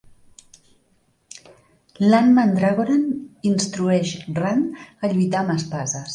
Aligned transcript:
Lan 2.13 2.33
Mandragoran 2.39 3.05
instrueix 3.51 4.17
Rand 4.41 4.83
a 4.85 5.13
lluitar 5.15 5.45
amb 5.47 5.59
espases. 5.61 6.05